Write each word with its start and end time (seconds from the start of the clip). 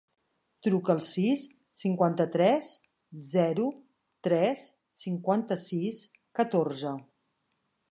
Truca 0.67 0.93
al 0.93 1.01
sis, 1.07 1.43
cinquanta-tres, 1.81 2.69
zero, 3.35 3.69
tres, 4.29 4.65
cinquanta-sis, 5.05 6.03
catorze. 6.41 6.99